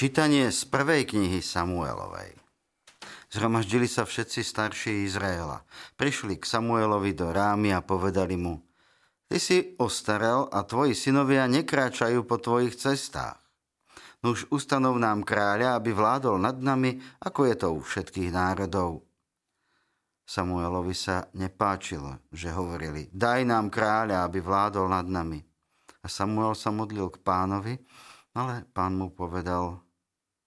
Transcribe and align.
Čítanie 0.00 0.48
z 0.48 0.64
prvej 0.64 1.04
knihy 1.04 1.44
Samuelovej. 1.44 2.32
Zhromaždili 3.28 3.84
sa 3.84 4.08
všetci 4.08 4.40
starší 4.40 5.04
Izraela. 5.04 5.60
Prišli 6.00 6.40
k 6.40 6.48
Samuelovi 6.48 7.12
do 7.12 7.28
rámy 7.28 7.76
a 7.76 7.84
povedali 7.84 8.32
mu, 8.32 8.64
Ty 9.28 9.36
si 9.36 9.76
ostarel 9.76 10.48
a 10.48 10.64
tvoji 10.64 10.96
synovia 10.96 11.44
nekráčajú 11.52 12.24
po 12.24 12.40
tvojich 12.40 12.80
cestách. 12.80 13.44
Nuž 14.24 14.48
ustanov 14.48 14.96
nám 14.96 15.20
kráľa, 15.20 15.76
aby 15.76 15.92
vládol 15.92 16.40
nad 16.40 16.56
nami, 16.56 16.96
ako 17.20 17.52
je 17.52 17.54
to 17.60 17.68
u 17.68 17.84
všetkých 17.84 18.32
národov. 18.32 19.04
Samuelovi 20.24 20.96
sa 20.96 21.28
nepáčilo, 21.36 22.24
že 22.32 22.48
hovorili, 22.48 23.12
daj 23.12 23.44
nám 23.44 23.68
kráľa, 23.68 24.24
aby 24.24 24.40
vládol 24.40 24.96
nad 24.96 25.04
nami. 25.04 25.44
A 26.00 26.08
Samuel 26.08 26.56
sa 26.56 26.72
modlil 26.72 27.12
k 27.12 27.20
pánovi, 27.20 27.76
ale 28.32 28.64
pán 28.72 28.96
mu 28.96 29.12
povedal, 29.12 29.89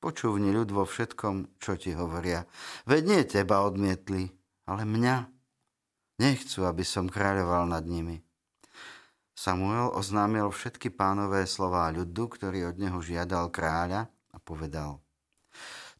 počúvni 0.03 0.51
ľud 0.51 0.67
vo 0.75 0.83
všetkom, 0.83 1.55
čo 1.63 1.79
ti 1.79 1.95
hovoria. 1.95 2.43
Veď 2.83 3.01
nie 3.07 3.21
teba 3.23 3.63
odmietli, 3.63 4.27
ale 4.67 4.83
mňa. 4.83 5.31
Nechcú, 6.19 6.67
aby 6.67 6.83
som 6.83 7.07
kráľoval 7.07 7.71
nad 7.71 7.87
nimi. 7.87 8.19
Samuel 9.31 9.95
oznámil 9.95 10.51
všetky 10.51 10.91
pánové 10.91 11.47
slová 11.47 11.87
ľudu, 11.89 12.27
ktorý 12.35 12.75
od 12.75 12.77
neho 12.77 12.99
žiadal 12.99 13.49
kráľa 13.49 14.11
a 14.35 14.37
povedal, 14.37 14.99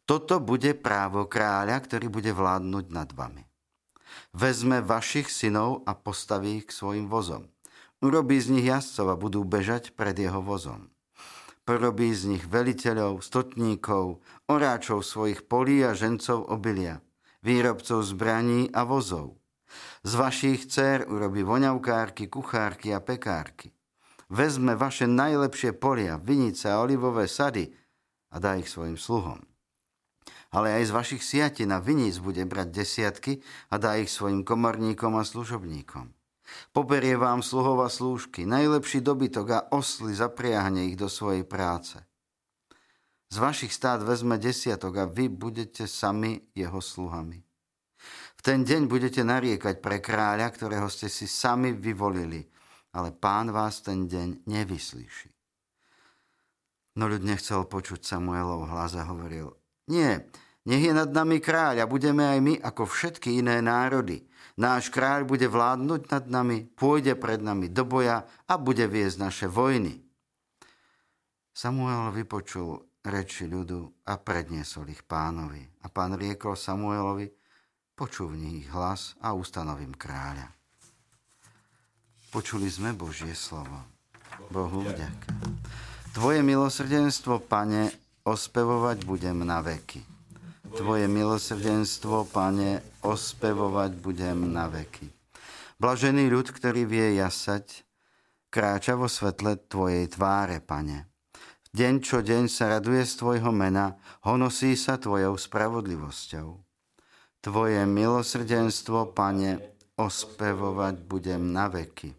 toto 0.04 0.38
bude 0.38 0.76
právo 0.76 1.24
kráľa, 1.24 1.80
ktorý 1.80 2.12
bude 2.12 2.30
vládnuť 2.30 2.86
nad 2.92 3.08
vami. 3.10 3.42
Vezme 4.36 4.84
vašich 4.84 5.32
synov 5.32 5.82
a 5.88 5.96
postaví 5.96 6.62
ich 6.62 6.70
k 6.70 6.76
svojim 6.76 7.08
vozom. 7.08 7.48
Urobí 8.04 8.36
z 8.38 8.52
nich 8.52 8.68
jazdcov 8.68 9.06
a 9.10 9.16
budú 9.18 9.42
bežať 9.42 9.96
pred 9.96 10.14
jeho 10.14 10.44
vozom 10.44 10.93
porobí 11.64 12.12
z 12.12 12.36
nich 12.36 12.44
veliteľov, 12.44 13.24
stotníkov, 13.24 14.20
oráčov 14.48 15.00
svojich 15.00 15.48
polí 15.48 15.80
a 15.80 15.96
žencov 15.96 16.48
obilia, 16.52 17.00
výrobcov 17.40 18.04
zbraní 18.04 18.68
a 18.72 18.84
vozov. 18.84 19.40
Z 20.04 20.12
vašich 20.14 20.68
dcer 20.68 21.08
urobí 21.08 21.42
voňavkárky, 21.42 22.28
kuchárky 22.28 22.92
a 22.92 23.00
pekárky. 23.00 23.72
Vezme 24.28 24.76
vaše 24.76 25.08
najlepšie 25.08 25.76
polia, 25.76 26.20
vinice 26.20 26.68
a 26.68 26.80
olivové 26.80 27.28
sady 27.28 27.72
a 28.32 28.36
dá 28.40 28.56
ich 28.56 28.68
svojim 28.68 28.96
sluhom. 28.96 29.40
Ale 30.54 30.70
aj 30.78 30.84
z 30.86 30.92
vašich 30.94 31.22
siatin 31.24 31.74
a 31.74 31.82
viníc 31.82 32.22
bude 32.22 32.44
brať 32.46 32.68
desiatky 32.70 33.42
a 33.72 33.74
dá 33.80 33.98
ich 33.98 34.12
svojim 34.12 34.46
komorníkom 34.46 35.18
a 35.18 35.26
služobníkom. 35.26 36.14
Poberie 36.72 37.16
vám 37.16 37.40
sluhova 37.40 37.88
slúžky, 37.88 38.44
najlepší 38.44 39.00
dobytok 39.00 39.46
a 39.50 39.64
osly 39.72 40.12
zapriahne 40.12 40.88
ich 40.92 40.96
do 40.96 41.08
svojej 41.08 41.44
práce. 41.44 41.96
Z 43.32 43.36
vašich 43.42 43.72
stát 43.74 43.98
vezme 44.04 44.38
desiatok 44.38 44.94
a 45.00 45.10
vy 45.10 45.26
budete 45.26 45.90
sami 45.90 46.38
jeho 46.54 46.78
sluhami. 46.78 47.42
V 48.36 48.40
ten 48.44 48.62
deň 48.62 48.86
budete 48.86 49.24
nariekať 49.24 49.80
pre 49.80 49.98
kráľa, 49.98 50.52
ktorého 50.52 50.86
ste 50.92 51.08
si 51.08 51.24
sami 51.24 51.72
vyvolili, 51.72 52.44
ale 52.94 53.10
pán 53.10 53.50
vás 53.50 53.80
ten 53.80 54.06
deň 54.06 54.46
nevyslíši. 54.46 55.34
No 56.94 57.10
ľud 57.10 57.26
nechcel 57.26 57.66
počuť 57.66 58.06
Samuelov 58.06 58.70
hlas 58.70 58.94
a 58.94 59.02
hovoril, 59.08 59.50
nie, 59.90 60.22
nech 60.64 60.82
je 60.84 60.92
nad 60.92 61.10
nami 61.12 61.40
kráľ 61.40 61.84
a 61.84 61.90
budeme 61.90 62.24
aj 62.24 62.38
my 62.40 62.54
ako 62.60 62.88
všetky 62.88 63.40
iné 63.40 63.60
národy– 63.64 64.24
Náš 64.54 64.86
kráľ 64.94 65.26
bude 65.26 65.50
vládnuť 65.50 66.14
nad 66.14 66.24
nami, 66.30 66.62
pôjde 66.62 67.18
pred 67.18 67.42
nami 67.42 67.66
do 67.66 67.82
boja 67.82 68.22
a 68.46 68.54
bude 68.54 68.86
viesť 68.86 69.16
naše 69.18 69.46
vojny. 69.50 69.98
Samuel 71.50 72.14
vypočul 72.14 72.78
reči 73.02 73.50
ľudu 73.50 74.06
a 74.06 74.14
predniesol 74.14 74.94
ich 74.94 75.02
pánovi. 75.02 75.58
A 75.82 75.90
pán 75.90 76.14
riekol 76.14 76.54
Samuelovi, 76.54 77.26
počúvni 77.98 78.62
ich 78.62 78.70
hlas 78.70 79.18
a 79.18 79.34
ustanovím 79.34 79.94
kráľa. 79.94 80.46
Počuli 82.30 82.70
sme 82.70 82.94
Božie 82.94 83.34
slovo. 83.34 83.90
Bohu 84.50 84.82
vďaka. 84.86 85.30
Tvoje 86.14 86.42
milosrdenstvo, 86.46 87.42
pane, 87.42 87.90
ospevovať 88.22 89.02
budem 89.02 89.42
na 89.42 89.62
veky. 89.62 90.13
Tvoje 90.74 91.06
milosrdenstvo, 91.06 92.26
Pane, 92.34 92.82
ospevovať 93.06 93.94
budem 93.94 94.50
na 94.50 94.66
veky. 94.66 95.06
Blažený 95.78 96.26
ľud, 96.34 96.50
ktorý 96.50 96.82
vie 96.82 97.14
jasať, 97.14 97.86
kráča 98.50 98.98
vo 98.98 99.06
svetle 99.06 99.54
Tvojej 99.70 100.10
tváre, 100.10 100.58
Pane. 100.58 101.06
Deň 101.70 101.94
čo 102.02 102.26
deň 102.26 102.50
sa 102.50 102.74
raduje 102.74 103.06
z 103.06 103.14
Tvojho 103.22 103.54
mena, 103.54 103.94
honosí 104.26 104.74
sa 104.74 104.98
Tvojou 104.98 105.38
spravodlivosťou. 105.38 106.58
Tvoje 107.38 107.80
milosrdenstvo, 107.86 109.14
Pane, 109.14 109.78
ospevovať 109.94 110.94
budem 111.06 111.54
na 111.54 111.70
veky. 111.70 112.10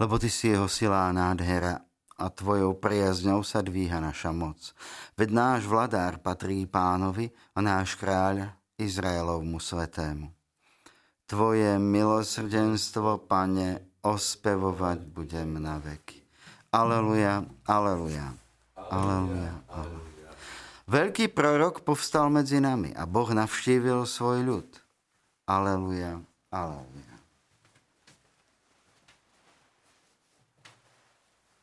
Lebo 0.00 0.16
Ty 0.16 0.32
si 0.32 0.48
jeho 0.48 0.64
silá 0.64 1.12
nádhera 1.12 1.76
a 2.22 2.30
Tvojou 2.30 2.78
priazňou 2.78 3.42
sa 3.42 3.58
dvíha 3.58 3.98
naša 3.98 4.30
moc. 4.30 4.70
Veď 5.18 5.34
náš 5.34 5.66
vladár 5.66 6.22
patrí 6.22 6.62
pánovi 6.70 7.34
a 7.52 7.58
náš 7.58 7.98
kráľ 7.98 8.54
Izraelovmu 8.78 9.58
svetému. 9.58 10.30
Tvoje 11.26 11.82
milosrdenstvo, 11.82 13.26
Pane, 13.26 13.98
ospevovať 14.06 14.98
budem 15.10 15.58
na 15.58 15.82
veky. 15.82 16.22
Aleluja, 16.70 17.42
aleluja, 17.66 18.32
aleluja, 18.78 19.54
aleluja. 19.68 20.30
Veľký 20.88 21.30
prorok 21.30 21.86
povstal 21.86 22.28
medzi 22.28 22.58
nami 22.58 22.90
a 22.92 23.06
Boh 23.06 23.28
navštívil 23.30 24.04
svoj 24.06 24.44
ľud. 24.44 24.68
Aleluja, 25.46 26.22
aleluja. 26.52 27.11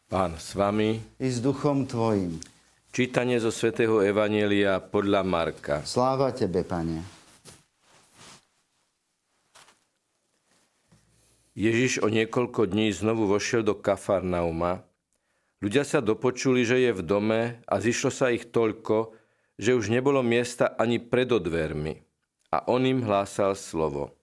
Pán 0.10 0.42
s 0.42 0.58
vami. 0.58 0.98
I 1.22 1.30
s 1.30 1.38
duchom 1.38 1.86
tvojim. 1.86 2.42
Čítanie 2.90 3.38
zo 3.38 3.54
svätého 3.54 4.02
Evanielia 4.02 4.82
podľa 4.82 5.22
Marka. 5.22 5.86
Sláva 5.86 6.34
Tebe, 6.34 6.66
Pane. 6.66 7.06
Ježiš 11.54 12.02
o 12.02 12.10
niekoľko 12.10 12.74
dní 12.74 12.90
znovu 12.90 13.30
vošiel 13.30 13.62
do 13.62 13.78
Kafarnauma. 13.78 14.82
Ľudia 15.62 15.86
sa 15.86 16.02
dopočuli, 16.02 16.66
že 16.66 16.82
je 16.90 16.92
v 16.98 17.06
dome 17.06 17.42
a 17.70 17.78
zišlo 17.78 18.10
sa 18.10 18.34
ich 18.34 18.50
toľko, 18.50 19.14
že 19.62 19.78
už 19.78 19.94
nebolo 19.94 20.26
miesta 20.26 20.74
ani 20.74 20.98
pred 20.98 21.30
dvermi. 21.30 22.02
A 22.50 22.66
on 22.66 22.82
im 22.90 23.06
hlásal 23.06 23.54
slovo. 23.54 24.18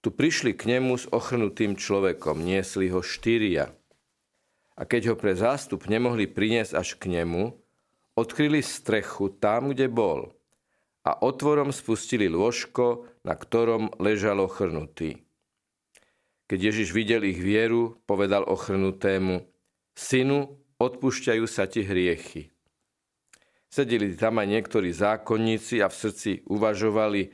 Tu 0.00 0.08
prišli 0.08 0.56
k 0.56 0.64
nemu 0.64 0.96
s 0.96 1.04
ochrnutým 1.12 1.76
človekom, 1.76 2.40
niesli 2.40 2.88
ho 2.88 3.04
štyria– 3.04 3.68
a 4.80 4.88
keď 4.88 5.12
ho 5.12 5.14
pre 5.20 5.36
zástup 5.36 5.84
nemohli 5.92 6.24
priniesť 6.24 6.72
až 6.72 6.96
k 6.96 7.12
nemu, 7.20 7.52
odkryli 8.16 8.64
strechu 8.64 9.28
tam, 9.28 9.76
kde 9.76 9.92
bol 9.92 10.32
a 11.04 11.20
otvorom 11.20 11.68
spustili 11.68 12.32
lôžko, 12.32 13.04
na 13.20 13.36
ktorom 13.36 13.92
ležalo 14.00 14.48
chrnutý. 14.48 15.20
Keď 16.48 16.72
Ježiš 16.72 16.96
videl 16.96 17.28
ich 17.28 17.38
vieru, 17.38 18.00
povedal 18.08 18.48
ochrnutému, 18.48 19.44
synu, 19.92 20.56
odpúšťajú 20.80 21.44
sa 21.44 21.68
ti 21.68 21.84
hriechy. 21.84 22.48
Sedeli 23.70 24.16
tam 24.18 24.42
aj 24.42 24.48
niektorí 24.50 24.90
zákonníci 24.90 25.78
a 25.78 25.86
v 25.92 25.94
srdci 25.94 26.30
uvažovali, 26.50 27.30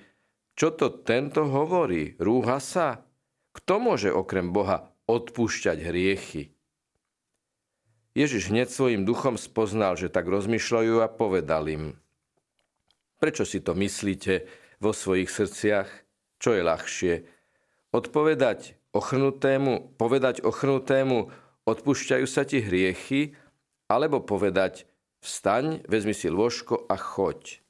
čo 0.53 0.75
to 0.75 0.93
tento 1.01 1.49
hovorí, 1.49 2.19
rúha 2.21 2.61
sa? 2.61 3.07
Kto 3.57 3.81
môže 3.81 4.13
okrem 4.13 4.53
Boha 4.53 4.93
odpúšťať 5.09 5.79
hriechy? 5.81 6.56
Ježiš 8.17 8.49
hneď 8.49 8.73
svojim 8.73 9.05
duchom 9.05 9.37
spoznal, 9.37 10.01
že 10.01 10.09
tak 10.09 10.25
rozmýšľajú 10.25 11.05
a 11.05 11.13
povedal 11.13 11.69
im, 11.69 12.01
prečo 13.21 13.45
si 13.45 13.61
to 13.61 13.77
myslíte 13.77 14.49
vo 14.81 14.97
svojich 14.97 15.29
srdciach? 15.29 15.89
Čo 16.41 16.57
je 16.57 16.63
ľahšie? 16.65 17.15
Odpovedať 17.93 18.81
ochrnutému, 18.97 20.01
povedať 20.01 20.41
ochrnutému, 20.41 21.29
odpúšťajú 21.69 22.25
sa 22.25 22.49
ti 22.49 22.65
hriechy, 22.65 23.37
alebo 23.93 24.25
povedať, 24.25 24.89
vstaň, 25.21 25.85
vezmi 25.85 26.17
si 26.17 26.33
lôžko 26.33 26.89
a 26.89 26.97
choď. 26.97 27.61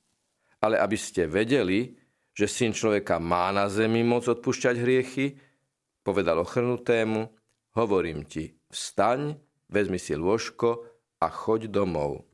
Ale 0.63 0.79
aby 0.79 0.95
ste 0.95 1.27
vedeli, 1.27 1.99
že 2.39 2.47
syn 2.47 2.71
človeka 2.71 3.19
má 3.19 3.51
na 3.51 3.67
zemi 3.67 4.07
moc 4.07 4.31
odpúšťať 4.31 4.75
hriechy, 4.79 5.43
povedal 6.07 6.39
ochrnutému, 6.39 7.27
hovorím 7.75 8.23
ti, 8.23 8.55
vstaň, 8.71 9.43
vezmi 9.71 9.99
si 9.99 10.15
lôžko 10.15 10.85
a 11.21 11.29
choď 11.31 11.71
domov. 11.71 12.27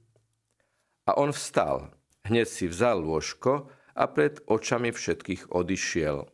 A 1.06 1.18
on 1.18 1.34
vstal, 1.34 1.90
hneď 2.26 2.46
si 2.46 2.70
vzal 2.70 3.02
lôžko 3.02 3.66
a 3.92 4.04
pred 4.08 4.38
očami 4.46 4.94
všetkých 4.94 5.50
odišiel. 5.50 6.30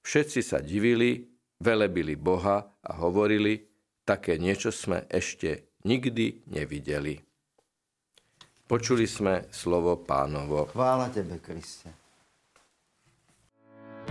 Všetci 0.00 0.40
sa 0.40 0.58
divili, 0.58 1.28
velebili 1.60 2.16
Boha 2.16 2.66
a 2.80 2.90
hovorili, 2.98 3.68
také 4.02 4.40
niečo 4.40 4.72
sme 4.72 5.06
ešte 5.06 5.76
nikdy 5.84 6.50
nevideli. 6.50 7.20
Počuli 8.70 9.04
sme 9.06 9.50
slovo 9.50 9.98
pánovo. 9.98 10.70
Chvála 10.70 11.10
Tebe, 11.10 11.42
Kriste. 11.42 11.90